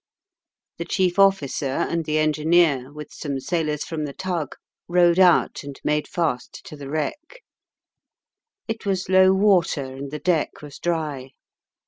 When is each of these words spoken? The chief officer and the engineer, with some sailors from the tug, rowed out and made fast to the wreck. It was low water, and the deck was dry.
The 0.79 0.85
chief 0.85 1.19
officer 1.19 1.67
and 1.67 2.05
the 2.05 2.17
engineer, 2.17 2.91
with 2.91 3.13
some 3.13 3.39
sailors 3.39 3.83
from 3.85 4.05
the 4.05 4.13
tug, 4.13 4.55
rowed 4.87 5.19
out 5.19 5.61
and 5.63 5.79
made 5.83 6.07
fast 6.07 6.61
to 6.65 6.75
the 6.75 6.89
wreck. 6.89 7.43
It 8.67 8.83
was 8.83 9.09
low 9.09 9.31
water, 9.31 9.93
and 9.95 10.09
the 10.09 10.17
deck 10.17 10.63
was 10.63 10.79
dry. 10.79 11.33